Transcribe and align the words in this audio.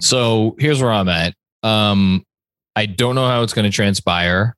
So 0.00 0.56
here's 0.58 0.80
where 0.82 0.92
I'm 0.92 1.08
at. 1.08 1.34
Um, 1.62 2.24
I 2.76 2.86
don't 2.86 3.14
know 3.14 3.26
how 3.26 3.42
it's 3.42 3.52
going 3.52 3.68
to 3.70 3.74
transpire. 3.74 4.54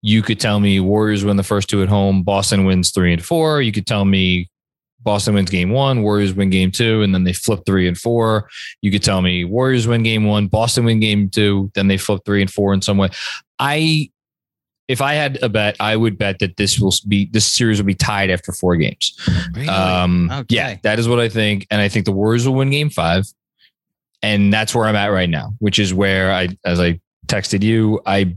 You 0.00 0.22
could 0.22 0.38
tell 0.40 0.60
me 0.60 0.80
Warriors 0.80 1.24
win 1.24 1.36
the 1.36 1.42
first 1.42 1.68
two 1.68 1.82
at 1.82 1.88
home, 1.88 2.22
Boston 2.22 2.64
wins 2.64 2.90
three 2.92 3.12
and 3.12 3.24
four. 3.24 3.60
You 3.60 3.72
could 3.72 3.86
tell 3.86 4.04
me 4.04 4.48
Boston 5.00 5.34
wins 5.34 5.50
game 5.50 5.70
one, 5.70 6.02
Warriors 6.02 6.34
win 6.34 6.50
game 6.50 6.70
two, 6.70 7.02
and 7.02 7.14
then 7.14 7.24
they 7.24 7.32
flip 7.32 7.60
three 7.66 7.88
and 7.88 7.98
four. 7.98 8.48
You 8.80 8.90
could 8.90 9.02
tell 9.02 9.20
me 9.22 9.44
Warriors 9.44 9.86
win 9.86 10.02
game 10.02 10.24
one, 10.24 10.46
Boston 10.46 10.84
win 10.84 11.00
game 11.00 11.28
two, 11.30 11.70
then 11.74 11.88
they 11.88 11.98
flip 11.98 12.22
three 12.24 12.40
and 12.40 12.50
four 12.50 12.72
in 12.72 12.80
some 12.82 12.96
way. 12.96 13.08
I, 13.58 14.10
if 14.86 15.02
I 15.02 15.14
had 15.14 15.38
a 15.42 15.48
bet, 15.48 15.76
I 15.80 15.96
would 15.96 16.16
bet 16.16 16.38
that 16.38 16.56
this 16.56 16.78
will 16.78 16.94
be 17.06 17.26
this 17.26 17.50
series 17.50 17.78
will 17.78 17.86
be 17.86 17.94
tied 17.94 18.30
after 18.30 18.52
four 18.52 18.76
games. 18.76 19.14
Really? 19.52 19.68
Um, 19.68 20.30
Okay. 20.32 20.54
yeah, 20.54 20.76
that 20.82 20.98
is 20.98 21.08
what 21.08 21.18
I 21.20 21.28
think, 21.28 21.66
and 21.70 21.80
I 21.80 21.88
think 21.88 22.04
the 22.06 22.12
Warriors 22.12 22.46
will 22.46 22.54
win 22.54 22.70
Game 22.70 22.88
Five, 22.88 23.26
and 24.22 24.52
that's 24.52 24.74
where 24.74 24.86
I'm 24.86 24.96
at 24.96 25.08
right 25.08 25.28
now. 25.30 25.52
Which 25.58 25.78
is 25.78 25.92
where 25.94 26.32
I, 26.32 26.48
as 26.64 26.80
I 26.80 27.00
texted 27.26 27.62
you, 27.62 28.00
I, 28.06 28.36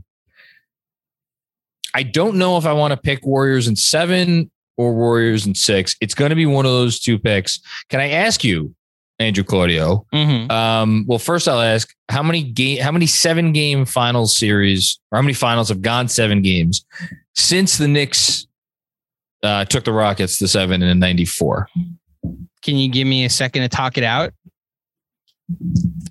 I 1.94 2.02
don't 2.02 2.36
know 2.36 2.56
if 2.56 2.66
I 2.66 2.72
want 2.72 2.92
to 2.92 2.96
pick 2.96 3.24
Warriors 3.26 3.68
in 3.68 3.76
seven 3.76 4.50
or 4.76 4.94
Warriors 4.94 5.46
in 5.46 5.54
six. 5.54 5.94
It's 6.00 6.14
going 6.14 6.30
to 6.30 6.36
be 6.36 6.46
one 6.46 6.64
of 6.64 6.72
those 6.72 6.98
two 7.00 7.18
picks. 7.18 7.60
Can 7.90 8.00
I 8.00 8.10
ask 8.10 8.42
you, 8.42 8.74
Andrew 9.18 9.44
Claudio? 9.44 10.06
Mhm. 10.12 10.50
Um, 10.50 11.04
well, 11.06 11.18
first 11.18 11.46
I'll 11.46 11.60
ask 11.60 11.94
how 12.08 12.22
many 12.22 12.42
game, 12.42 12.80
how 12.80 12.90
many 12.90 13.06
seven 13.06 13.52
game 13.52 13.84
finals 13.84 14.36
series, 14.36 14.98
or 15.10 15.18
how 15.18 15.22
many 15.22 15.34
finals 15.34 15.68
have 15.68 15.82
gone 15.82 16.08
seven 16.08 16.40
games 16.42 16.84
since 17.34 17.76
the 17.78 17.86
Knicks 17.88 18.46
uh, 19.42 19.64
took 19.66 19.84
the 19.84 19.92
Rockets 19.92 20.38
to 20.38 20.48
seven 20.48 20.82
in 20.82 20.98
'94. 20.98 21.68
Can 22.62 22.76
you 22.76 22.88
give 22.90 23.06
me 23.06 23.24
a 23.24 23.30
second 23.30 23.62
to 23.62 23.68
talk 23.68 23.98
it 23.98 24.04
out? 24.04 24.32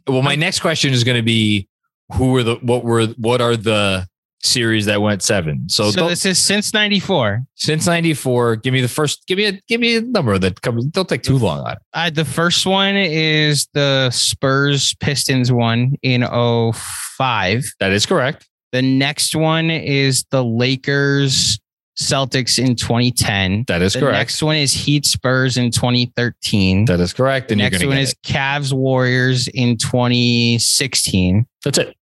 Well, 0.07 0.21
my 0.21 0.35
next 0.35 0.59
question 0.59 0.93
is 0.93 1.03
going 1.03 1.17
to 1.17 1.23
be 1.23 1.67
who 2.13 2.31
were 2.31 2.43
the 2.43 2.55
what 2.55 2.83
were 2.83 3.07
what 3.17 3.41
are 3.41 3.55
the 3.55 4.07
series 4.43 4.87
that 4.87 5.01
went 5.01 5.21
seven? 5.21 5.69
So, 5.69 5.91
So, 5.91 6.09
this 6.09 6.25
is 6.25 6.39
since 6.39 6.73
94. 6.73 7.43
since 7.55 7.85
'94, 7.85 8.55
give 8.57 8.73
me 8.73 8.81
the 8.81 8.87
first. 8.87 9.25
Give 9.27 9.37
me 9.37 9.45
a 9.45 9.61
give 9.67 9.79
me 9.79 9.97
a 9.97 10.01
number 10.01 10.37
that 10.39 10.61
comes. 10.61 10.85
Don't 10.85 11.07
take 11.07 11.23
too 11.23 11.37
long 11.37 11.59
on 11.59 11.73
it. 11.73 11.77
Uh, 11.93 12.09
the 12.09 12.25
first 12.25 12.65
one 12.65 12.95
is 12.95 13.67
the 13.73 14.09
Spurs 14.11 14.93
Pistons 14.95 15.51
one 15.51 15.95
in 16.01 16.23
05. 16.23 17.63
That 17.79 17.91
is 17.91 18.05
correct. 18.05 18.47
The 18.71 18.81
next 18.81 19.35
one 19.35 19.69
is 19.69 20.25
the 20.31 20.43
Lakers 20.43 21.59
Celtics 22.01 22.57
in 22.57 22.75
2010. 22.75 23.65
That 23.67 23.81
is 23.81 23.93
the 23.93 23.99
correct. 23.99 24.13
next 24.17 24.41
one 24.43 24.55
is 24.55 24.73
Heat 24.73 25.05
Spurs 25.05 25.55
in 25.57 25.71
2013. 25.71 26.85
that 26.85 26.99
is 26.99 27.13
correct. 27.13 27.49
the 27.49 27.53
And 27.53 27.59
next 27.59 27.85
one 27.85 27.97
is 27.97 28.15
Cavs 28.25 28.73
Warriors 28.73 29.47
in 29.49 29.77
2016. 29.77 31.45
That's 31.63 31.77
it. 31.77 31.95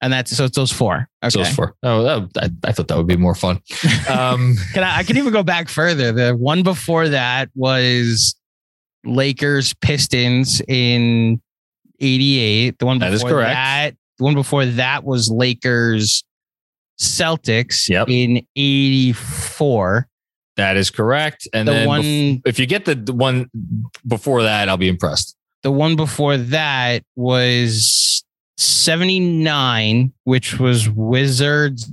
And 0.00 0.12
that's 0.12 0.36
so 0.36 0.44
it's 0.44 0.54
those 0.56 0.70
four. 0.70 1.08
Okay. 1.24 1.30
So 1.30 1.40
it's 1.40 1.54
four. 1.54 1.74
Oh, 1.82 2.02
that, 2.04 2.30
I, 2.64 2.68
I 2.68 2.72
thought 2.72 2.86
that 2.88 2.96
would 2.96 3.06
be 3.08 3.16
more 3.16 3.34
fun. 3.34 3.60
Um, 4.08 4.54
Can 4.72 4.82
I, 4.84 4.98
I 4.98 5.02
can 5.02 5.16
even 5.18 5.32
go 5.32 5.42
back 5.42 5.68
further. 5.68 6.12
The 6.12 6.32
one 6.36 6.62
before 6.62 7.08
that 7.08 7.50
was 7.54 8.34
Lakers 9.04 9.74
Pistons 9.74 10.62
in 10.68 11.40
88. 12.00 12.78
The 12.78 12.86
one 12.86 12.98
That 13.00 13.12
is 13.12 13.22
before 13.22 13.38
correct. 13.38 13.54
that, 13.54 13.90
the 14.18 14.24
one 14.24 14.34
before 14.34 14.64
that 14.66 15.04
was 15.04 15.30
Lakers 15.30 16.22
Celtics 17.00 17.88
Yep. 17.88 18.08
in 18.08 18.46
84. 18.56 19.37
That 20.56 20.76
is 20.76 20.90
correct. 20.90 21.46
And 21.52 21.66
The 21.68 21.72
then 21.72 21.86
one 21.86 22.02
bef- 22.02 22.42
if 22.46 22.58
you 22.58 22.66
get 22.66 22.84
the, 22.84 22.94
the 22.94 23.12
one 23.14 23.48
before 24.06 24.42
that, 24.42 24.68
I'll 24.68 24.76
be 24.76 24.88
impressed. 24.88 25.36
the 25.62 25.70
one 25.70 25.96
before 25.96 26.36
that 26.36 27.02
was 27.16 28.24
79, 28.56 30.12
which 30.24 30.58
was 30.58 30.88
Wizards. 30.88 31.90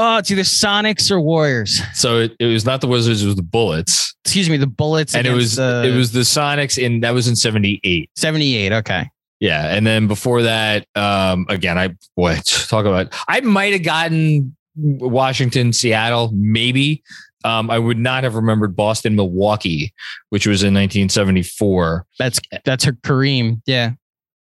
Oh, 0.00 0.18
it's 0.18 0.30
either 0.30 0.42
Sonics 0.42 1.10
or 1.10 1.20
Warriors. 1.20 1.80
So 1.94 2.20
it, 2.20 2.36
it 2.38 2.46
was 2.46 2.64
not 2.64 2.80
the 2.80 2.86
Wizards, 2.86 3.22
it 3.22 3.26
was 3.26 3.34
the 3.34 3.42
Bullets. 3.42 4.14
Excuse 4.24 4.48
me, 4.48 4.56
the 4.56 4.66
Bullets. 4.68 5.14
and 5.16 5.26
it 5.26 5.32
was 5.32 5.56
the 5.56 5.82
it 5.84 5.96
was 5.96 6.12
the 6.12 6.20
Sonics 6.20 6.78
in 6.80 7.00
that 7.00 7.12
was 7.12 7.26
in 7.26 7.34
78. 7.34 8.08
78. 8.14 8.72
Okay. 8.72 9.08
Yeah. 9.40 9.74
And 9.74 9.86
then 9.86 10.06
before 10.06 10.42
that, 10.42 10.86
um, 10.94 11.46
again, 11.48 11.78
I 11.78 11.96
boy, 12.16 12.36
talk 12.44 12.86
about 12.86 13.12
I 13.26 13.40
might 13.40 13.72
have 13.72 13.82
gotten 13.82 14.54
Washington, 14.78 15.72
Seattle, 15.72 16.30
maybe. 16.34 17.02
Um, 17.44 17.70
I 17.70 17.78
would 17.78 17.98
not 17.98 18.24
have 18.24 18.34
remembered 18.34 18.74
Boston, 18.74 19.14
Milwaukee, 19.16 19.92
which 20.30 20.46
was 20.46 20.62
in 20.62 20.74
1974. 20.74 22.04
That's 22.18 22.40
that's 22.64 22.84
her 22.84 22.92
Kareem. 22.92 23.60
Yeah. 23.66 23.92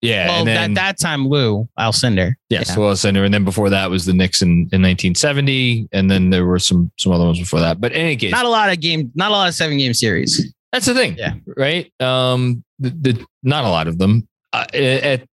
Yeah. 0.01 0.27
well, 0.27 0.39
and 0.39 0.47
then, 0.47 0.73
that 0.75 0.97
that 0.97 0.99
time 1.05 1.27
Lou 1.27 1.67
Alcindor. 1.79 2.33
Yes, 2.49 2.69
Yeah. 2.69 2.77
well, 2.77 2.95
center, 2.95 3.23
and 3.23 3.33
then 3.33 3.43
before 3.43 3.69
that 3.71 3.89
was 3.89 4.05
the 4.05 4.13
Knicks 4.13 4.41
in, 4.41 4.49
in 4.71 4.81
1970, 4.81 5.89
and 5.91 6.09
then 6.11 6.29
there 6.29 6.45
were 6.45 6.59
some 6.59 6.91
some 6.97 7.11
other 7.11 7.25
ones 7.25 7.39
before 7.39 7.59
that. 7.59 7.81
But 7.81 7.91
in 7.91 7.99
any 8.01 8.15
case, 8.15 8.31
Not 8.31 8.45
a 8.45 8.49
lot 8.49 8.71
of 8.71 8.79
game. 8.79 9.11
Not 9.15 9.31
a 9.31 9.33
lot 9.33 9.47
of 9.49 9.55
seven 9.55 9.77
game 9.77 9.93
series. 9.93 10.53
that's 10.71 10.85
the 10.85 10.93
thing, 10.93 11.17
Yeah. 11.17 11.33
right? 11.57 11.91
Um, 12.01 12.63
the, 12.79 12.89
the 12.91 13.25
not 13.43 13.65
a 13.65 13.69
lot 13.69 13.87
of 13.87 13.97
them. 13.97 14.27
Uh, 14.53 14.65
it 14.73 15.27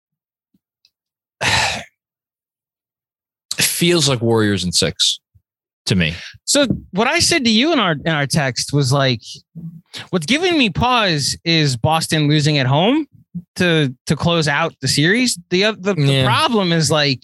feels 3.78 4.08
like 4.08 4.20
Warriors 4.20 4.64
in 4.64 4.72
six 4.72 5.20
to 5.86 5.94
me. 5.94 6.14
So 6.44 6.66
what 6.92 7.06
I 7.06 7.18
said 7.20 7.44
to 7.44 7.50
you 7.50 7.72
in 7.72 7.78
our 7.78 7.92
in 7.92 8.08
our 8.08 8.26
text 8.26 8.72
was 8.72 8.92
like, 8.92 9.22
what's 10.10 10.26
giving 10.26 10.58
me 10.58 10.68
pause 10.70 11.36
is 11.44 11.76
Boston 11.76 12.28
losing 12.28 12.58
at 12.58 12.66
home 12.66 13.06
to 13.56 13.94
to 14.06 14.16
close 14.16 14.48
out 14.48 14.74
the 14.80 14.88
series. 14.88 15.38
The 15.50 15.72
the, 15.78 15.94
the 15.94 16.02
Yeah. 16.02 16.24
problem 16.26 16.72
is 16.72 16.90
like. 16.90 17.22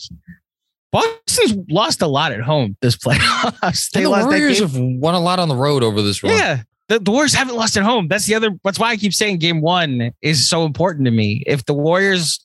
Boston's 0.92 1.56
lost 1.68 2.02
a 2.02 2.06
lot 2.06 2.30
at 2.30 2.40
home 2.40 2.76
this 2.80 2.96
playoffs. 2.96 3.90
They 3.90 3.98
And 4.04 4.06
the 4.06 4.10
lost 4.10 4.26
Warriors 4.28 4.60
have 4.60 4.76
won 4.76 5.14
a 5.16 5.20
lot 5.20 5.40
on 5.40 5.48
the 5.48 5.56
road 5.56 5.82
over 5.82 6.00
this 6.02 6.22
run. 6.22 6.32
Yeah. 6.36 6.62
The, 6.86 7.00
the 7.00 7.10
Warriors 7.10 7.34
haven't 7.34 7.56
lost 7.56 7.76
at 7.76 7.82
home. 7.82 8.06
That's 8.06 8.26
the 8.26 8.36
other. 8.36 8.50
That's 8.62 8.78
why 8.78 8.90
I 8.90 8.96
keep 8.96 9.12
saying 9.12 9.38
game 9.38 9.60
one 9.60 10.12
is 10.22 10.48
so 10.48 10.64
important 10.64 11.06
to 11.06 11.10
me. 11.10 11.42
If 11.48 11.64
the 11.64 11.74
Warriors 11.74 12.43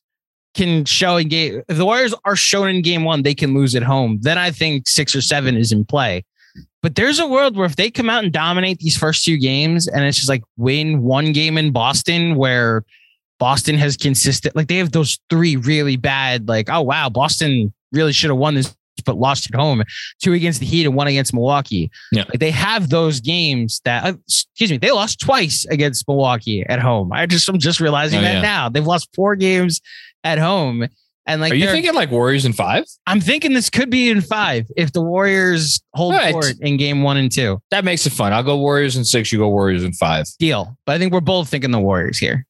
can 0.55 0.85
show 0.85 1.17
in 1.17 1.29
game, 1.29 1.61
if 1.67 1.77
the 1.77 1.85
Warriors 1.85 2.13
are 2.25 2.35
shown 2.35 2.69
in 2.69 2.81
game 2.81 3.03
one, 3.03 3.23
they 3.23 3.35
can 3.35 3.53
lose 3.53 3.75
at 3.75 3.83
home. 3.83 4.19
Then 4.21 4.37
I 4.37 4.51
think 4.51 4.87
six 4.87 5.15
or 5.15 5.21
seven 5.21 5.55
is 5.55 5.71
in 5.71 5.85
play. 5.85 6.23
But 6.81 6.95
there's 6.95 7.19
a 7.19 7.27
world 7.27 7.57
where 7.57 7.65
if 7.65 7.75
they 7.75 7.91
come 7.91 8.09
out 8.09 8.23
and 8.23 8.31
dominate 8.31 8.79
these 8.79 8.97
first 8.97 9.25
two 9.25 9.37
games, 9.37 9.87
and 9.87 10.03
it's 10.05 10.17
just 10.17 10.29
like 10.29 10.43
win 10.57 11.01
one 11.01 11.33
game 11.33 11.57
in 11.57 11.71
Boston 11.71 12.35
where 12.35 12.83
Boston 13.37 13.75
has 13.75 13.97
consistent, 13.97 14.55
like 14.55 14.67
they 14.67 14.77
have 14.77 14.91
those 14.91 15.19
three 15.29 15.55
really 15.55 15.97
bad, 15.97 16.47
like, 16.47 16.69
oh 16.69 16.81
wow, 16.81 17.09
Boston 17.09 17.73
really 17.91 18.13
should 18.13 18.29
have 18.29 18.37
won 18.37 18.55
this, 18.55 18.75
but 19.05 19.17
lost 19.17 19.49
at 19.51 19.59
home. 19.59 19.83
Two 20.21 20.33
against 20.33 20.59
the 20.59 20.65
Heat 20.65 20.85
and 20.85 20.95
one 20.95 21.07
against 21.07 21.33
Milwaukee. 21.33 21.89
Yeah. 22.11 22.25
Like 22.29 22.39
they 22.39 22.51
have 22.51 22.89
those 22.89 23.19
games 23.19 23.81
that, 23.85 24.05
uh, 24.05 24.13
excuse 24.27 24.71
me, 24.71 24.77
they 24.77 24.91
lost 24.91 25.19
twice 25.19 25.65
against 25.69 26.07
Milwaukee 26.07 26.63
at 26.67 26.79
home. 26.79 27.11
I 27.11 27.25
just, 27.25 27.47
I'm 27.49 27.59
just 27.59 27.79
realizing 27.79 28.19
Oh, 28.19 28.23
that 28.23 28.35
yeah. 28.35 28.41
now. 28.41 28.69
They've 28.69 28.85
lost 28.85 29.09
four 29.15 29.35
games 29.35 29.81
at 30.23 30.37
home. 30.39 30.87
And 31.25 31.41
like, 31.41 31.51
Are 31.51 31.55
you 31.55 31.67
thinking 31.67 31.93
like 31.93 32.09
Warriors 32.09 32.43
in 32.43 32.53
five? 32.53 32.85
I'm 33.05 33.21
thinking 33.21 33.53
this 33.53 33.69
could 33.69 33.91
be 33.91 34.09
in 34.09 34.21
five 34.21 34.65
if 34.75 34.93
the 34.93 35.01
Warriors 35.01 35.79
hold 35.93 36.15
right. 36.15 36.33
court 36.33 36.53
in 36.59 36.77
game 36.77 37.03
one 37.03 37.17
and 37.17 37.31
two. 37.31 37.61
That 37.69 37.85
makes 37.85 38.07
it 38.07 38.13
fun. 38.13 38.33
I'll 38.33 38.41
go 38.41 38.57
Warriors 38.57 38.97
in 38.97 39.05
six. 39.05 39.31
You 39.31 39.37
go 39.37 39.47
Warriors 39.49 39.83
in 39.83 39.93
five. 39.93 40.25
Deal. 40.39 40.75
But 40.85 40.93
I 40.93 40.97
think 40.97 41.13
we're 41.13 41.21
both 41.21 41.47
thinking 41.47 41.69
the 41.69 41.79
Warriors 41.79 42.17
here. 42.17 42.47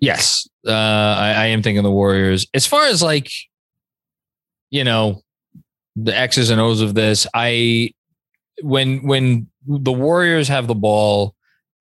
Yes, 0.00 0.48
uh, 0.66 0.70
I, 0.72 1.34
I 1.36 1.46
am 1.46 1.62
thinking 1.62 1.82
the 1.82 1.90
Warriors. 1.90 2.46
As 2.54 2.66
far 2.66 2.86
as 2.86 3.02
like, 3.02 3.30
you 4.70 4.84
know, 4.84 5.22
the 5.96 6.16
X's 6.16 6.50
and 6.50 6.60
O's 6.60 6.80
of 6.80 6.94
this, 6.94 7.26
I 7.34 7.92
when 8.62 9.06
when 9.06 9.48
the 9.66 9.92
Warriors 9.92 10.48
have 10.48 10.66
the 10.66 10.74
ball, 10.74 11.34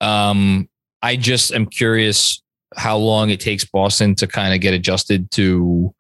um, 0.01 0.69
I 1.01 1.15
just 1.15 1.51
am 1.51 1.65
curious 1.65 2.41
how 2.75 2.97
long 2.97 3.29
it 3.29 3.39
takes 3.39 3.65
Boston 3.65 4.15
to 4.15 4.27
kind 4.27 4.53
of 4.53 4.61
get 4.61 4.73
adjusted 4.73 5.29
to 5.31 5.93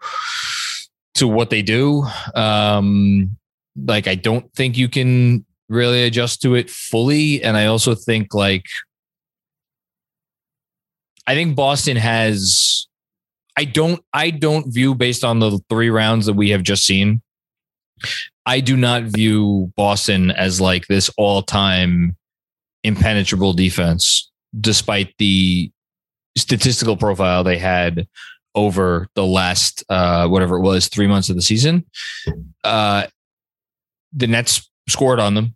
to 1.15 1.27
what 1.27 1.49
they 1.49 1.61
do. 1.61 2.05
Um, 2.35 3.37
like 3.75 4.07
I 4.07 4.15
don't 4.15 4.51
think 4.53 4.77
you 4.77 4.87
can 4.87 5.45
really 5.69 6.03
adjust 6.03 6.41
to 6.43 6.55
it 6.55 6.69
fully, 6.69 7.43
and 7.43 7.57
I 7.57 7.65
also 7.65 7.95
think 7.95 8.33
like 8.33 8.65
I 11.25 11.35
think 11.35 11.55
Boston 11.55 11.97
has 11.97 12.87
I 13.57 13.65
don't 13.65 14.03
I 14.13 14.29
don't 14.29 14.73
view 14.73 14.95
based 14.95 15.23
on 15.23 15.39
the 15.39 15.59
three 15.69 15.89
rounds 15.89 16.25
that 16.25 16.33
we 16.33 16.49
have 16.49 16.63
just 16.63 16.85
seen. 16.85 17.21
I 18.45 18.59
do 18.59 18.75
not 18.75 19.03
view 19.03 19.71
Boston 19.75 20.31
as 20.31 20.59
like 20.59 20.87
this 20.87 21.09
all-time 21.17 22.15
impenetrable 22.83 23.53
defense 23.53 24.29
despite 24.59 25.13
the 25.17 25.71
statistical 26.37 26.97
profile 26.97 27.43
they 27.43 27.57
had 27.57 28.07
over 28.55 29.07
the 29.15 29.25
last 29.25 29.83
uh 29.89 30.27
whatever 30.27 30.57
it 30.57 30.61
was 30.61 30.87
3 30.87 31.07
months 31.07 31.29
of 31.29 31.35
the 31.35 31.41
season. 31.41 31.85
Uh 32.63 33.07
the 34.11 34.27
Nets 34.27 34.69
scored 34.87 35.19
on 35.19 35.33
them. 35.33 35.55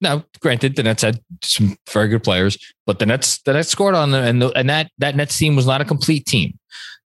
Now, 0.00 0.24
granted, 0.40 0.74
the 0.74 0.82
Nets 0.82 1.02
had 1.02 1.20
some 1.42 1.76
very 1.88 2.08
good 2.08 2.24
players, 2.24 2.58
but 2.86 2.98
the 2.98 3.06
Nets 3.06 3.40
the 3.42 3.52
Nets 3.52 3.68
scored 3.68 3.94
on 3.94 4.10
them, 4.10 4.24
and 4.24 4.42
the, 4.42 4.48
and 4.50 4.68
that 4.68 4.90
that 4.98 5.14
Nets 5.14 5.38
team 5.38 5.54
was 5.54 5.66
not 5.66 5.80
a 5.80 5.84
complete 5.84 6.26
team. 6.26 6.58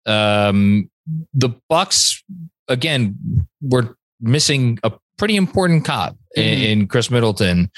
Um, 0.06 0.90
the 1.34 1.50
Bucks 1.70 2.24
again 2.68 3.48
were 3.62 3.96
missing 4.24 4.80
a 4.84 4.92
pretty 5.18 5.36
important 5.36 5.86
cop 5.86 6.18
in, 6.36 6.44
Mhm. 6.58 6.64
in 6.72 6.88
Khris 6.88 7.12
Middleton, 7.12 7.70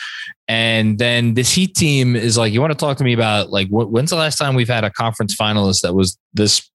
and 0.48 0.98
then 0.98 1.34
this 1.34 1.52
Heat 1.54 1.76
team 1.76 2.16
is 2.16 2.38
like, 2.38 2.54
you 2.54 2.62
want 2.62 2.72
to 2.72 2.78
talk 2.78 2.98
to 2.98 3.04
me 3.04 3.14
about 3.14 3.50
like 3.52 3.68
wh- 3.68 3.92
when's 3.92 4.10
the 4.12 4.16
last 4.16 4.38
time 4.38 4.56
we've 4.56 4.70
had 4.70 4.84
a 4.86 4.90
conference 4.90 5.36
finalist 5.36 5.82
that 5.82 5.94
was 5.94 6.18
this 6.34 6.70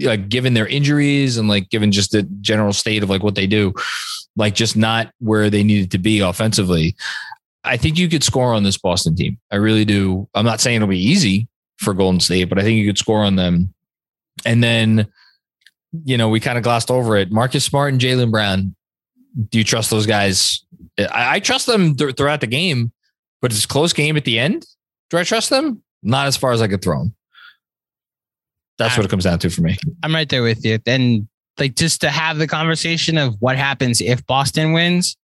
like 0.00 0.28
given 0.28 0.52
their 0.54 0.66
injuries 0.66 1.38
and 1.38 1.48
like 1.48 1.70
given 1.70 1.90
just 1.90 2.12
the 2.12 2.22
general 2.42 2.72
state 2.72 3.02
of 3.02 3.08
like 3.08 3.22
what 3.22 3.34
they 3.34 3.46
do, 3.46 3.72
like 4.36 4.54
just 4.54 4.76
not 4.76 5.10
where 5.20 5.48
they 5.48 5.62
needed 5.62 5.90
to 5.92 5.98
be 5.98 6.20
offensively. 6.20 6.94
I 7.64 7.78
think 7.78 7.96
you 7.98 8.08
could 8.10 8.22
score 8.22 8.52
on 8.52 8.62
this 8.62 8.76
Boston 8.76 9.16
team. 9.16 9.38
I 9.50 9.56
really 9.56 9.86
do. 9.86 10.28
I'm 10.34 10.44
not 10.44 10.60
saying 10.60 10.76
it'll 10.76 10.88
be 10.88 11.02
easy 11.02 11.48
for 11.78 11.94
Golden 11.94 12.20
State, 12.20 12.44
but 12.50 12.58
I 12.58 12.62
think 12.62 12.76
you 12.78 12.86
could 12.86 12.98
score 12.98 13.24
on 13.24 13.36
them. 13.36 13.72
And 14.44 14.62
then, 14.62 15.06
you 16.04 16.16
know, 16.16 16.28
we 16.28 16.40
kind 16.40 16.58
of 16.58 16.64
glossed 16.64 16.90
over 16.90 17.16
it. 17.16 17.30
Marcus 17.30 17.64
Smart 17.64 17.92
and 17.92 18.00
Jaylen 18.00 18.30
Brown. 18.30 18.74
Do 19.48 19.58
you 19.58 19.64
trust 19.64 19.90
those 19.90 20.06
guys? 20.06 20.64
I, 20.98 21.36
I 21.36 21.40
trust 21.40 21.66
them 21.66 21.94
th- 21.94 22.16
throughout 22.16 22.40
the 22.40 22.46
game, 22.46 22.92
but 23.40 23.52
it's 23.52 23.64
a 23.64 23.68
close 23.68 23.92
game 23.92 24.16
at 24.16 24.24
the 24.24 24.38
end. 24.38 24.66
Do 25.10 25.18
I 25.18 25.24
trust 25.24 25.50
them? 25.50 25.82
Not 26.02 26.26
as 26.26 26.36
far 26.36 26.52
as 26.52 26.62
I 26.62 26.68
could 26.68 26.82
throw 26.82 26.98
them. 26.98 27.14
That's 28.78 28.96
what 28.96 29.06
it 29.06 29.08
comes 29.08 29.24
down 29.24 29.38
to 29.40 29.50
for 29.50 29.62
me. 29.62 29.76
I'm 30.02 30.14
right 30.14 30.28
there 30.28 30.42
with 30.42 30.64
you. 30.64 30.78
And 30.86 31.28
like 31.58 31.76
just 31.76 32.00
to 32.00 32.10
have 32.10 32.38
the 32.38 32.48
conversation 32.48 33.18
of 33.18 33.36
what 33.38 33.56
happens 33.56 34.00
if 34.00 34.26
Boston 34.26 34.72
wins, 34.72 35.16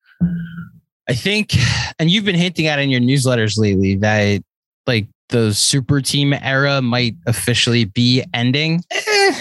I 1.09 1.15
think, 1.15 1.55
and 1.99 2.11
you've 2.11 2.27
been 2.27 2.35
hinting 2.35 2.67
at 2.67 2.79
in 2.79 2.91
your 2.91 3.01
newsletters 3.01 3.59
lately 3.59 3.97
that 3.97 4.43
like 4.87 5.07
the 5.31 5.55
super 5.55 6.01
team 6.01 6.35
era 6.35 6.83
might 6.83 7.17
officially 7.27 7.87
be 7.87 8.23
ending. 8.35 8.83
Eh, 8.91 9.35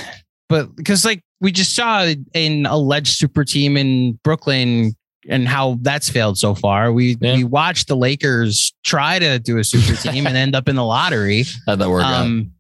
but 0.49 0.75
because 0.75 1.05
like 1.05 1.21
we 1.39 1.51
just 1.51 1.75
saw 1.75 2.07
an 2.33 2.65
alleged 2.65 3.15
super 3.17 3.44
team 3.44 3.77
in 3.77 4.13
Brooklyn 4.23 4.95
and 5.29 5.47
how 5.47 5.77
that's 5.81 6.09
failed 6.09 6.38
so 6.38 6.55
far. 6.55 6.91
We 6.91 7.17
Yeah. 7.19 7.35
we 7.35 7.44
watched 7.44 7.88
the 7.88 7.95
Lakers 7.97 8.73
try 8.83 9.19
to 9.19 9.39
do 9.39 9.57
a 9.57 9.63
super 9.63 9.95
team 10.01 10.25
and 10.25 10.38
end 10.38 10.55
up 10.55 10.67
in 10.69 10.75
the 10.75 10.85
lottery. 10.85 11.44
How'd 11.65 11.79
that 11.79 11.89
work 11.89 12.03
out? 12.03 12.21
Um, 12.25 12.51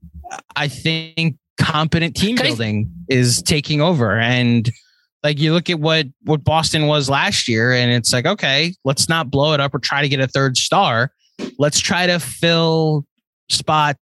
I 0.55 0.67
think 0.67 1.37
competent 1.59 2.15
team 2.15 2.35
building 2.35 2.91
is 3.07 3.41
taking 3.41 3.81
over, 3.81 4.19
and 4.19 4.69
like 5.23 5.39
you 5.39 5.53
look 5.53 5.69
at 5.69 5.79
what 5.79 6.07
what 6.23 6.43
Boston 6.43 6.87
was 6.87 7.09
last 7.09 7.47
year, 7.47 7.71
and 7.73 7.91
it's 7.91 8.11
like, 8.11 8.25
okay, 8.25 8.73
let's 8.83 9.07
not 9.07 9.31
blow 9.31 9.53
it 9.53 9.59
up 9.61 9.73
or 9.73 9.79
try 9.79 10.01
to 10.01 10.09
get 10.09 10.19
a 10.19 10.27
third 10.27 10.57
star. 10.57 11.11
Let's 11.57 11.79
try 11.79 12.05
to 12.07 12.19
fill 12.19 13.05
spots 13.49 13.99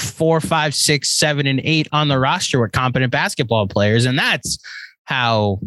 four, 0.00 0.40
five, 0.40 0.74
six, 0.74 1.10
seven, 1.10 1.46
and 1.46 1.60
eight 1.64 1.88
on 1.92 2.08
the 2.08 2.18
roster 2.18 2.60
with 2.60 2.72
competent 2.72 3.12
basketball 3.12 3.66
players, 3.68 4.06
and 4.06 4.18
that's 4.18 4.58
how. 5.04 5.60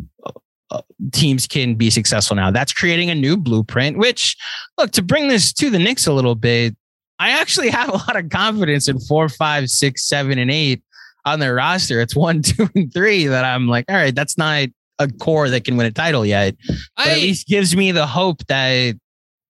uh, 0.72 0.82
Teams 1.12 1.46
can 1.46 1.76
be 1.76 1.90
successful 1.90 2.36
now. 2.36 2.50
That's 2.50 2.74
creating 2.74 3.10
a 3.10 3.16
new 3.16 3.38
blueprint. 3.38 3.98
Which, 3.98 4.36
look, 4.78 4.92
to 4.92 5.02
bring 5.04 5.28
this 5.28 5.54
to 5.54 5.70
the 5.70 5.78
Knicks 5.78 6.08
a 6.08 6.14
little 6.14 6.34
bit, 6.34 6.76
I 7.20 7.30
actually 7.30 7.70
have 7.80 7.90
a 7.90 7.98
lot 7.98 8.16
of 8.16 8.30
confidence 8.30 8.88
in 8.88 9.00
four, 9.02 9.30
five, 9.30 9.70
six, 9.70 10.08
seven, 10.08 10.40
and 10.40 10.50
eight 10.50 10.82
on 11.26 11.40
their 11.40 11.56
roster. 11.56 12.02
It's 12.02 12.16
one, 12.16 12.42
two, 12.44 12.70
and 12.74 12.92
three 12.92 13.28
that 13.28 13.46
I'm 13.46 13.68
like, 13.68 13.86
all 13.90 13.96
right, 13.96 14.16
that's 14.16 14.38
not 14.38 14.70
a 15.00 15.08
core 15.20 15.50
that 15.50 15.64
can 15.66 15.78
win 15.78 15.86
a 15.86 15.92
title 15.92 16.26
yet. 16.26 16.56
But 16.98 17.08
at 17.08 17.18
least 17.18 17.48
gives 17.48 17.76
me 17.76 17.92
the 17.92 18.08
hope 18.08 18.46
that 18.48 18.96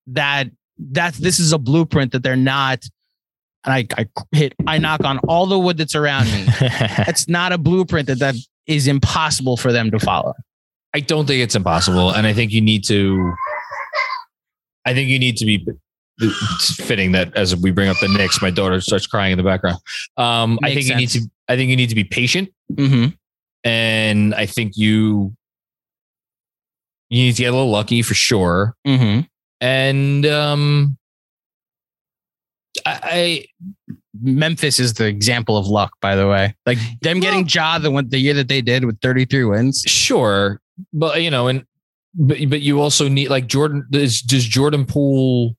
that 0.07 0.47
that 0.91 1.13
this 1.13 1.39
is 1.39 1.53
a 1.53 1.57
blueprint 1.57 2.11
that 2.11 2.23
they're 2.23 2.35
not. 2.35 2.83
And 3.65 3.73
I, 3.73 3.87
I 3.97 4.07
hit, 4.31 4.53
I 4.67 4.77
knock 4.77 5.03
on 5.05 5.19
all 5.27 5.45
the 5.45 5.57
wood 5.57 5.77
that's 5.77 5.95
around 5.95 6.25
me. 6.25 6.45
It's 7.07 7.27
not 7.29 7.51
a 7.53 7.57
blueprint 7.57 8.07
that 8.07 8.19
that 8.19 8.35
is 8.67 8.87
impossible 8.87 9.57
for 9.57 9.71
them 9.71 9.89
to 9.91 9.99
follow. 9.99 10.33
I 10.93 10.99
don't 10.99 11.25
think 11.25 11.41
it's 11.41 11.55
impossible, 11.55 12.11
and 12.11 12.27
I 12.27 12.33
think 12.33 12.51
you 12.51 12.61
need 12.61 12.83
to. 12.85 13.33
I 14.85 14.93
think 14.93 15.09
you 15.09 15.17
need 15.17 15.37
to 15.37 15.45
be 15.45 15.65
it's 16.21 16.75
fitting 16.75 17.13
that 17.13 17.35
as 17.35 17.55
we 17.55 17.71
bring 17.71 17.89
up 17.89 17.97
the 17.99 18.07
Knicks, 18.07 18.41
my 18.41 18.51
daughter 18.51 18.79
starts 18.81 19.07
crying 19.07 19.31
in 19.31 19.37
the 19.37 19.43
background. 19.43 19.77
Um, 20.17 20.59
I 20.61 20.67
think 20.73 20.75
Makes 20.75 20.89
you 20.89 20.95
need 20.95 21.09
to. 21.09 21.21
I 21.47 21.55
think 21.55 21.69
you 21.69 21.75
need 21.75 21.89
to 21.89 21.95
be 21.95 22.03
patient, 22.03 22.49
Mm-hmm. 22.71 23.09
and 23.63 24.35
I 24.35 24.45
think 24.45 24.77
you 24.77 25.35
you 27.09 27.23
need 27.25 27.35
to 27.35 27.41
get 27.43 27.49
a 27.49 27.55
little 27.55 27.71
lucky 27.71 28.01
for 28.01 28.13
sure. 28.13 28.75
Mm-hmm. 28.87 29.21
And 29.61 30.25
um, 30.25 30.97
I, 32.85 33.45
Memphis 34.21 34.79
is 34.79 34.93
the 34.93 35.05
example 35.05 35.57
of 35.57 35.67
luck, 35.67 35.93
by 36.01 36.15
the 36.15 36.27
way. 36.27 36.55
Like 36.65 36.77
them 37.01 37.19
getting 37.19 37.47
Ja 37.47 37.77
the 37.77 37.91
one 37.91 38.09
the 38.09 38.19
year 38.19 38.33
that 38.33 38.47
they 38.47 38.61
did 38.61 38.85
with 38.85 38.99
33 39.01 39.45
wins. 39.45 39.83
Sure, 39.85 40.61
but 40.91 41.21
you 41.21 41.29
know, 41.31 41.47
and 41.47 41.65
but 42.13 42.37
but 42.49 42.61
you 42.61 42.81
also 42.81 43.07
need 43.07 43.29
like 43.29 43.47
Jordan. 43.47 43.85
Does, 43.89 44.21
does 44.21 44.45
Jordan 44.45 44.85
Poole? 44.85 45.55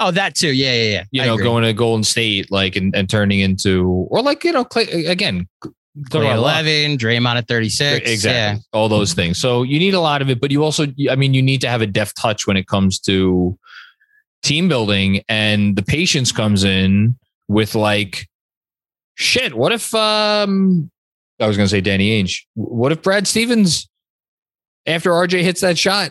Oh, 0.00 0.10
that 0.12 0.34
too. 0.34 0.52
Yeah, 0.52 0.72
yeah, 0.72 0.90
yeah. 0.90 1.04
you 1.10 1.22
I 1.22 1.26
know, 1.26 1.34
agree. 1.34 1.44
going 1.44 1.64
to 1.64 1.72
Golden 1.72 2.04
State, 2.04 2.52
like, 2.52 2.76
and, 2.76 2.94
and 2.94 3.10
turning 3.10 3.40
into, 3.40 4.06
or 4.10 4.22
like, 4.22 4.44
you 4.44 4.52
know, 4.52 4.64
Klay, 4.64 5.08
again, 5.08 5.48
Klay 5.64 5.72
talk 6.10 6.22
about 6.22 6.38
luck. 6.38 6.60
11, 6.60 6.98
Draymond 6.98 7.36
at 7.36 7.48
36. 7.48 8.08
exactly, 8.08 8.62
all 8.72 8.88
those 8.88 9.12
things. 9.12 9.38
So 9.38 9.64
you 9.64 9.78
need 9.80 9.94
a 9.94 10.00
lot 10.00 10.22
of 10.22 10.30
it, 10.30 10.40
but 10.40 10.52
you 10.52 10.62
also, 10.62 10.86
I 11.10 11.16
mean, 11.16 11.34
you 11.34 11.42
need 11.42 11.60
to 11.62 11.68
have 11.68 11.82
a 11.82 11.86
deft 11.86 12.16
touch 12.16 12.46
when 12.46 12.56
it 12.56 12.68
comes 12.68 13.00
to 13.00 13.58
team 14.42 14.68
building, 14.68 15.22
and 15.28 15.76
the 15.76 15.82
patience 15.82 16.32
comes 16.32 16.64
in 16.64 17.16
with 17.48 17.74
like, 17.74 18.28
shit. 19.14 19.54
What 19.54 19.72
if, 19.72 19.94
um, 19.94 20.90
I 21.40 21.46
was 21.46 21.56
going 21.56 21.66
to 21.66 21.70
say 21.70 21.80
Danny 21.80 22.22
Ainge. 22.22 22.42
What 22.54 22.92
if 22.92 23.02
Brad 23.02 23.26
Stevens, 23.26 23.88
after 24.86 25.10
RJ 25.10 25.42
hits 25.42 25.60
that 25.60 25.78
shot 25.78 26.10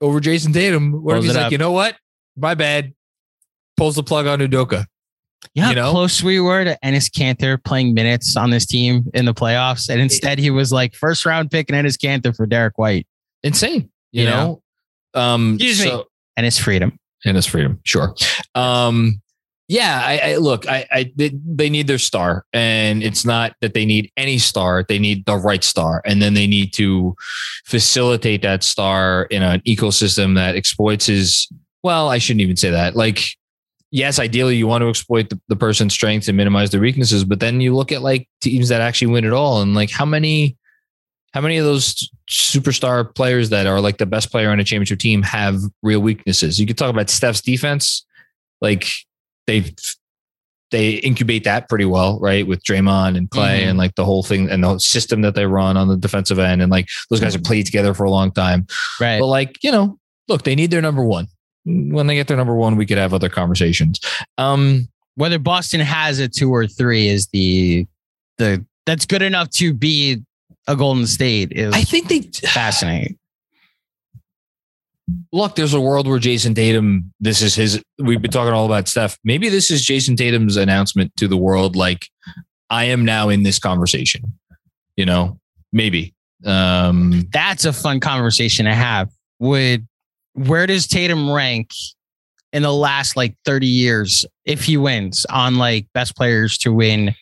over 0.00 0.20
Jayson 0.20 0.52
Tatum, 0.52 1.02
what 1.02 1.18
if 1.18 1.24
he's 1.24 1.34
like, 1.34 1.46
up. 1.46 1.52
you 1.52 1.58
know 1.58 1.72
what? 1.72 1.96
My 2.36 2.54
bad. 2.54 2.94
Pulls 3.76 3.94
the 3.94 4.02
plug 4.02 4.26
on 4.26 4.40
Udoka. 4.40 4.86
Yeah, 5.54 5.68
You 5.70 5.76
know? 5.76 5.92
close 5.92 6.22
we 6.22 6.40
were 6.40 6.64
to 6.64 6.76
Enes 6.84 7.08
Kanter 7.10 7.62
playing 7.62 7.94
minutes 7.94 8.36
on 8.36 8.50
this 8.50 8.66
team 8.66 9.04
in 9.14 9.24
the 9.24 9.34
playoffs. 9.34 9.88
And 9.88 10.00
instead, 10.00 10.38
he 10.38 10.50
was 10.50 10.72
like 10.72 10.94
first 10.94 11.24
round 11.24 11.50
pick 11.50 11.70
and 11.70 11.86
Enes 11.86 11.96
Kanter 11.96 12.34
for 12.34 12.44
Derrick 12.46 12.76
White. 12.76 13.06
insane. 13.42 13.90
You, 14.10 14.24
You 14.24 14.30
know? 14.30 14.62
Um 15.14 15.54
Excuse 15.54 15.84
me. 15.84 16.04
Enes 16.38 16.60
Freedom. 16.60 16.98
Enes 17.26 17.48
Freedom. 17.48 17.80
Sure. 17.84 18.14
Um 18.54 19.20
yeah, 19.70 20.02
I, 20.02 20.18
I 20.32 20.36
look, 20.36 20.66
I, 20.66 20.86
I 20.90 21.12
they, 21.14 21.30
they 21.44 21.68
need 21.68 21.88
their 21.88 21.98
star, 21.98 22.46
and 22.54 23.02
it's 23.02 23.26
not 23.26 23.54
that 23.60 23.74
they 23.74 23.84
need 23.84 24.10
any 24.16 24.38
star; 24.38 24.82
they 24.88 24.98
need 24.98 25.26
the 25.26 25.36
right 25.36 25.62
star, 25.62 26.00
and 26.06 26.22
then 26.22 26.32
they 26.32 26.46
need 26.46 26.72
to 26.74 27.14
facilitate 27.66 28.40
that 28.42 28.64
star 28.64 29.24
in 29.24 29.42
an 29.42 29.60
ecosystem 29.60 30.34
that 30.36 30.56
exploits 30.56 31.04
his. 31.04 31.46
Well, 31.82 32.08
I 32.08 32.16
shouldn't 32.16 32.40
even 32.40 32.56
say 32.56 32.70
that. 32.70 32.96
Like, 32.96 33.22
yes, 33.90 34.18
ideally 34.18 34.56
you 34.56 34.66
want 34.66 34.82
to 34.82 34.88
exploit 34.88 35.28
the, 35.28 35.38
the 35.48 35.56
person's 35.56 35.92
strengths 35.92 36.28
and 36.28 36.36
minimize 36.36 36.70
their 36.70 36.80
weaknesses, 36.80 37.22
but 37.24 37.38
then 37.38 37.60
you 37.60 37.76
look 37.76 37.92
at 37.92 38.00
like 38.00 38.26
teams 38.40 38.70
that 38.70 38.80
actually 38.80 39.08
win 39.08 39.26
it 39.26 39.34
all, 39.34 39.60
and 39.60 39.74
like 39.74 39.90
how 39.90 40.06
many 40.06 40.56
how 41.32 41.40
many 41.40 41.58
of 41.58 41.64
those 41.64 42.10
superstar 42.30 43.14
players 43.14 43.50
that 43.50 43.66
are 43.66 43.80
like 43.80 43.98
the 43.98 44.06
best 44.06 44.30
player 44.30 44.50
on 44.50 44.60
a 44.60 44.64
championship 44.64 44.98
team 44.98 45.22
have 45.22 45.56
real 45.82 46.00
weaknesses? 46.00 46.58
You 46.58 46.66
could 46.66 46.78
talk 46.78 46.90
about 46.90 47.10
Steph's 47.10 47.40
defense. 47.40 48.04
Like 48.60 48.86
they 49.46 49.74
they 50.70 50.94
incubate 50.96 51.44
that 51.44 51.68
pretty 51.68 51.86
well, 51.86 52.18
right? 52.20 52.46
With 52.46 52.62
Draymond 52.62 53.16
and 53.16 53.30
Klay 53.30 53.60
Mhm. 53.62 53.68
and 53.70 53.78
like 53.78 53.94
the 53.94 54.04
whole 54.04 54.22
thing 54.22 54.50
and 54.50 54.62
the 54.62 54.68
whole 54.68 54.78
system 54.78 55.22
that 55.22 55.34
they 55.34 55.46
run 55.46 55.78
on 55.78 55.88
the 55.88 55.96
defensive 55.96 56.38
end. 56.38 56.60
And 56.60 56.70
like 56.70 56.88
those 57.08 57.20
guys 57.20 57.32
have 57.32 57.42
played 57.44 57.64
together 57.64 57.94
for 57.94 58.04
a 58.04 58.10
long 58.10 58.32
time. 58.32 58.66
Right. 59.00 59.18
But 59.18 59.26
like, 59.28 59.62
you 59.64 59.72
know, 59.72 59.98
look, 60.28 60.42
they 60.42 60.54
need 60.54 60.70
their 60.70 60.82
number 60.82 61.02
one. 61.02 61.28
When 61.64 62.06
they 62.06 62.14
get 62.16 62.28
their 62.28 62.36
number 62.36 62.54
one, 62.54 62.76
we 62.76 62.84
could 62.84 62.98
have 62.98 63.14
other 63.14 63.28
conversations. 63.30 63.98
Um, 64.36 64.88
Whether 65.14 65.38
Boston 65.38 65.80
has 65.80 66.18
a 66.18 66.28
two 66.28 66.50
or 66.52 66.66
three 66.66 67.08
is 67.08 67.28
the 67.28 67.86
the 68.36 68.64
that's 68.86 69.04
good 69.06 69.22
enough 69.22 69.48
to 69.52 69.72
be 69.74 70.22
a 70.66 70.76
Golden 70.76 71.06
State 71.06 71.52
is 71.52 71.74
I 71.74 71.82
think 71.82 72.08
they 72.08 72.22
fascinating. 72.46 73.18
look, 75.32 75.54
there's 75.54 75.74
a 75.74 75.80
world 75.80 76.06
where 76.06 76.18
Jayson 76.18 76.54
Tatum, 76.54 77.12
this 77.20 77.40
is 77.42 77.54
his, 77.54 77.82
we've 77.98 78.20
been 78.20 78.30
talking 78.30 78.52
all 78.52 78.66
about 78.66 78.88
Steph. 78.88 79.18
Maybe 79.24 79.48
this 79.48 79.70
is 79.70 79.84
Jayson 79.84 80.16
Tatum's 80.16 80.56
announcement 80.56 81.16
to 81.16 81.28
the 81.28 81.36
world, 81.36 81.76
like, 81.76 82.08
I 82.70 82.84
am 82.84 83.04
now 83.04 83.28
in 83.30 83.42
this 83.42 83.58
conversation. 83.58 84.38
You 84.96 85.06
know, 85.06 85.38
maybe. 85.72 86.14
Um, 86.44 87.26
That's 87.32 87.64
a 87.64 87.72
fun 87.72 88.00
conversation 88.00 88.66
to 88.66 88.74
have. 88.74 89.10
Would 89.38 89.86
where 90.34 90.66
does 90.66 90.86
Tatum 90.86 91.30
rank 91.30 91.70
in 92.52 92.62
the 92.62 92.72
last 92.72 93.16
like 93.16 93.34
30 93.44 93.66
years 93.66 94.24
if 94.44 94.64
he 94.64 94.76
wins 94.76 95.26
on 95.30 95.56
like 95.56 95.86
best 95.94 96.16
players 96.16 96.58
to 96.58 96.72
win 96.72 97.14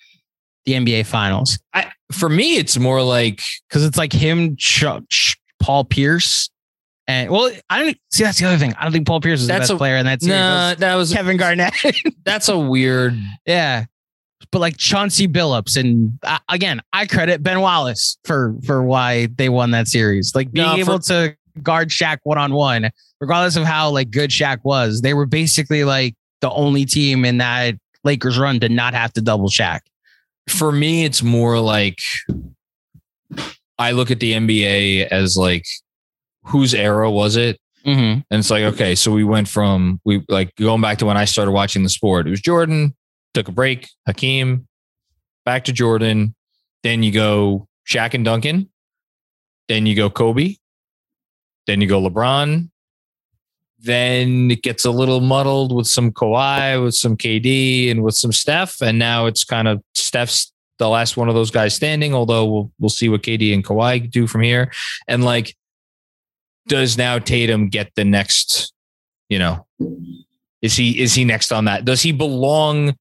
the 0.66 0.72
NBA 0.74 1.06
finals? 1.06 1.58
I, 1.72 1.90
for 2.12 2.28
me, 2.28 2.56
it's 2.56 2.78
more 2.78 3.02
like, 3.02 3.40
Because 3.68 3.84
it's 3.84 3.96
like 3.96 4.12
him, 4.12 4.56
Ch- 4.56 4.84
Ch- 5.10 5.36
Paul 5.60 5.84
Pierce, 5.84 6.50
and 7.08 7.30
well, 7.30 7.50
I 7.70 7.84
don't 7.84 7.96
see 8.12 8.24
that's 8.24 8.38
the 8.40 8.46
other 8.46 8.58
thing. 8.58 8.74
I 8.78 8.82
don't 8.82 8.92
think 8.92 9.06
Paul 9.06 9.20
Pierce 9.20 9.40
is 9.40 9.46
That's 9.46 9.68
the 9.68 9.74
best 9.74 9.76
a- 9.76 9.78
player 9.78 9.96
in 9.96 10.06
that 10.06 10.20
series. 10.20 10.36
nah, 10.38 10.74
that 10.74 10.94
was, 10.96 11.12
Kevin 11.12 11.36
Garnett. 11.36 11.72
that's 12.24 12.48
a 12.48 12.58
weird, 12.58 13.16
yeah. 13.46 13.84
but 14.50 14.58
like 14.58 14.76
Chauncey 14.76 15.28
Billups 15.28 15.76
and 15.78 16.18
uh, 16.24 16.38
again, 16.48 16.80
I 16.92 17.06
credit 17.06 17.42
Ben 17.44 17.60
Wallace 17.60 18.18
for 18.24 18.56
for 18.64 18.82
why 18.82 19.28
they 19.36 19.48
won 19.48 19.70
that 19.70 19.86
series. 19.86 20.34
Like 20.34 20.50
being 20.52 20.66
No, 20.66 20.74
able 20.76 20.98
for- 20.98 21.04
to 21.08 21.36
guard 21.62 21.90
Shaq 21.90 22.18
one 22.24 22.38
on 22.38 22.52
one, 22.52 22.90
regardless 23.20 23.54
of 23.56 23.64
how 23.64 23.90
like 23.90 24.10
good 24.10 24.30
Shaq 24.30 24.58
was, 24.64 25.00
they 25.00 25.14
were 25.14 25.26
basically 25.26 25.84
like 25.84 26.14
the 26.40 26.50
only 26.50 26.84
team 26.84 27.24
in 27.24 27.38
that 27.38 27.76
Lakers 28.04 28.36
run 28.36 28.58
to 28.60 28.68
not 28.68 28.94
have 28.94 29.12
to 29.14 29.20
double 29.22 29.48
Shaq. 29.48 29.80
For 30.48 30.70
me, 30.72 31.04
it's 31.04 31.22
more 31.22 31.58
like 31.58 31.98
I 33.78 33.92
look 33.92 34.10
at 34.10 34.20
the 34.20 34.32
NBA 34.32 35.08
as 35.08 35.36
like 35.36 35.64
whose 36.44 36.74
era 36.74 37.10
was 37.10 37.36
it? 37.36 37.58
Mm-hmm. 37.84 38.20
And 38.30 38.38
it's 38.38 38.50
like, 38.50 38.64
okay, 38.64 38.94
so 38.94 39.12
we 39.12 39.24
went 39.24 39.48
from 39.48 40.00
we 40.04 40.24
like 40.28 40.54
going 40.56 40.80
back 40.80 40.98
to 40.98 41.06
when 41.06 41.16
I 41.16 41.24
started 41.24 41.52
watching 41.52 41.82
the 41.82 41.88
sport. 41.88 42.26
It 42.26 42.30
was 42.30 42.40
Jordan, 42.40 42.96
took 43.34 43.48
a 43.48 43.52
break, 43.52 43.88
Hakeem, 44.06 44.66
back 45.44 45.64
to 45.64 45.72
Jordan. 45.72 46.34
Then 46.82 47.02
you 47.02 47.12
go 47.12 47.68
Shaq 47.88 48.14
and 48.14 48.24
Duncan. 48.24 48.70
Then 49.68 49.86
you 49.86 49.94
go 49.94 50.10
Kobe. 50.10 50.56
Then 51.66 51.80
you 51.80 51.88
go 51.88 52.00
LeBron. 52.00 52.70
Then 53.78 54.50
it 54.50 54.62
gets 54.62 54.84
a 54.84 54.90
little 54.90 55.20
muddled 55.20 55.74
with 55.74 55.86
some 55.86 56.10
Kawhi, 56.10 56.82
with 56.82 56.94
some 56.94 57.16
KD, 57.16 57.90
and 57.90 58.02
with 58.02 58.14
some 58.14 58.32
Steph. 58.32 58.80
And 58.80 58.98
now 58.98 59.26
it's 59.26 59.44
kind 59.44 59.68
of 59.68 59.82
Steph's 59.94 60.52
the 60.78 60.88
last 60.88 61.16
one 61.16 61.28
of 61.28 61.34
those 61.34 61.50
guys 61.50 61.74
standing, 61.74 62.14
although 62.14 62.44
we'll 62.44 62.72
we'll 62.78 62.90
see 62.90 63.08
what 63.08 63.22
KD 63.22 63.54
and 63.54 63.64
Kawhi 63.64 64.10
do 64.10 64.26
from 64.26 64.42
here. 64.42 64.72
And 65.08 65.24
like 65.24 65.54
does 66.68 66.98
now 66.98 67.18
Tatum 67.18 67.68
get 67.68 67.92
the 67.94 68.04
next, 68.04 68.72
you 69.28 69.38
know, 69.38 69.66
is 70.62 70.76
he 70.76 71.00
is 71.00 71.14
he 71.14 71.24
next 71.24 71.52
on 71.52 71.66
that? 71.66 71.84
Does 71.84 72.02
he 72.02 72.12
belong 72.12 72.94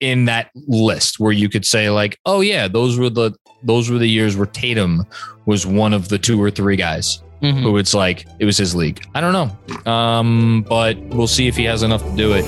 in 0.00 0.26
that 0.26 0.50
list 0.54 1.18
where 1.18 1.32
you 1.32 1.48
could 1.48 1.64
say 1.64 1.90
like, 1.90 2.18
oh 2.26 2.40
yeah, 2.40 2.68
those 2.68 2.98
were 2.98 3.10
the 3.10 3.32
those 3.62 3.90
were 3.90 3.98
the 3.98 4.08
years 4.08 4.36
where 4.36 4.46
Tatum 4.46 5.06
was 5.46 5.66
one 5.66 5.92
of 5.92 6.08
the 6.08 6.18
two 6.18 6.42
or 6.42 6.50
three 6.50 6.76
guys 6.76 7.22
Mm-hmm. 7.42 7.62
who 7.62 7.76
it's 7.76 7.92
like 7.92 8.26
it 8.38 8.46
was 8.46 8.56
his 8.56 8.74
league. 8.74 9.04
I 9.14 9.20
don't 9.20 9.32
know. 9.34 9.92
Um, 9.92 10.64
but 10.68 10.98
we'll 10.98 11.26
see 11.26 11.48
if 11.48 11.56
he 11.56 11.64
has 11.64 11.82
enough 11.82 12.02
to 12.02 12.16
do 12.16 12.32
it. 12.32 12.44